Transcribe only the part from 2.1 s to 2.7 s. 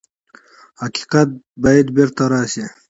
راشي.